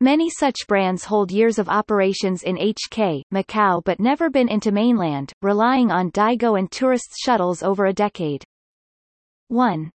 [0.00, 5.30] Many such brands hold years of operations in HK, Macau but never been into mainland,
[5.42, 8.42] relying on Daigou and tourist shuttles over a decade.
[9.48, 9.90] 1.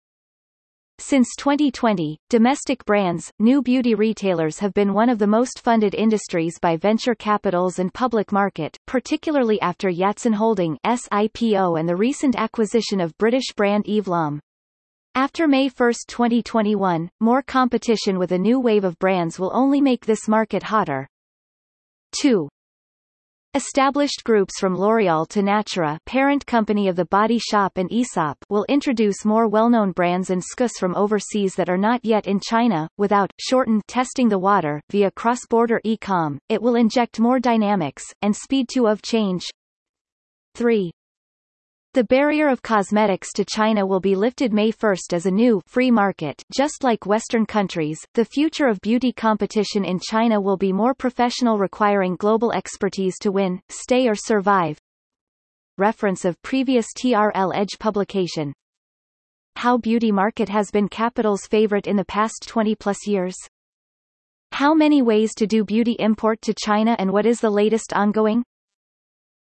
[1.00, 6.58] Since 2020, domestic brands, new beauty retailers have been one of the most funded industries
[6.58, 13.00] by venture capitals and public market, particularly after Yatsen Holding's IPO and the recent acquisition
[13.00, 14.40] of British brand Eve Lom.
[15.14, 20.04] After May 1, 2021, more competition with a new wave of brands will only make
[20.04, 21.06] this market hotter.
[22.20, 22.48] 2.
[23.54, 28.66] Established groups from L'Oréal to Natura parent company of The Body Shop and Aesop will
[28.68, 33.30] introduce more well-known brands and SKUs from overseas that are not yet in China, without,
[33.40, 38.86] shortened testing the water, via cross-border e-com, it will inject more dynamics, and speed to
[38.86, 39.46] of change.
[40.54, 40.90] 3.
[41.94, 45.90] The barrier of cosmetics to China will be lifted May 1 as a new free
[45.90, 46.42] market.
[46.54, 51.56] Just like Western countries, the future of beauty competition in China will be more professional
[51.56, 54.78] requiring global expertise to win, stay or survive.
[55.78, 58.52] Reference of previous TRL Edge publication.
[59.56, 63.34] How beauty market has been capital's favorite in the past 20 plus years.
[64.52, 68.44] How many ways to do beauty import to China and what is the latest ongoing?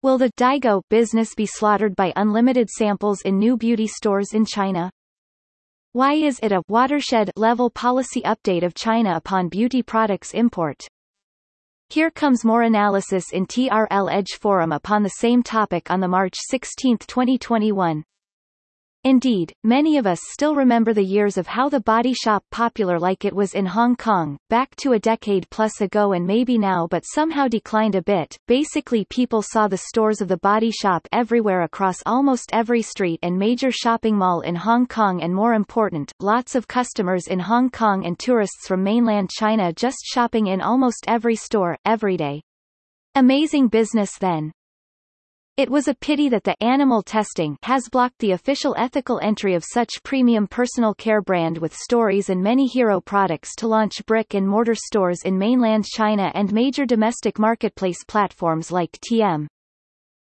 [0.03, 4.89] Will the Daigou business be slaughtered by unlimited samples in new beauty stores in China?
[5.91, 10.87] Why is it a watershed level policy update of China upon beauty products import?
[11.89, 16.33] Here comes more analysis in TRL Edge Forum upon the same topic on the March
[16.49, 18.03] 16, 2021.
[19.03, 23.25] Indeed, many of us still remember the years of how the body shop popular like
[23.25, 27.03] it was in Hong Kong, back to a decade plus ago and maybe now but
[27.03, 28.37] somehow declined a bit.
[28.47, 33.39] Basically people saw the stores of the body shop everywhere across almost every street and
[33.39, 38.05] major shopping mall in Hong Kong and more important, lots of customers in Hong Kong
[38.05, 42.43] and tourists from mainland China just shopping in almost every store, every day.
[43.15, 44.51] Amazing business then.
[45.57, 49.65] It was a pity that the animal testing has blocked the official ethical entry of
[49.65, 55.23] such premium personal care brand with stories and many hero products to launch brick-and-mortar stores
[55.25, 59.45] in mainland China and major domestic marketplace platforms like TM.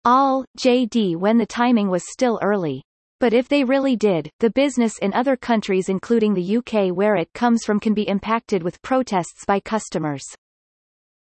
[0.03, 2.81] All, JD when the timing was still early.
[3.19, 7.31] But if they really did, the business in other countries including the UK where it
[7.33, 10.23] comes from can be impacted with protests by customers.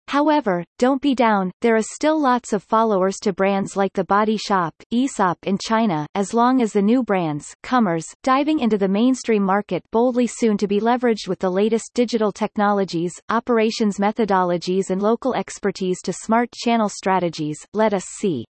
[0.10, 4.38] However, don't be down, there is still lots of followers to brands like The Body
[4.38, 9.44] Shop, Aesop in China, as long as the new brands, comers, diving into the mainstream
[9.44, 15.36] market boldly soon to be leveraged with the latest digital technologies, operations methodologies and local
[15.36, 18.46] expertise to smart channel strategies, let us see.